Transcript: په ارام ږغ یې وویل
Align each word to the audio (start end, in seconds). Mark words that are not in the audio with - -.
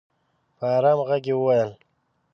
په 0.57 0.65
ارام 0.77 0.99
ږغ 1.07 1.11
یې 1.27 1.35
وویل 1.37 1.71